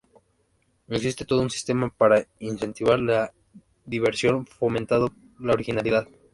[0.87, 3.31] Existe todo un sistema para incentivar la
[3.85, 6.07] diversión fomentando la originalidad.